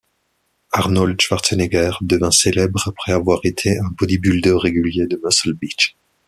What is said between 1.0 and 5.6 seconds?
Schwarzenegger devint célèbre après avoir été un bodybuilder régulier de Muscle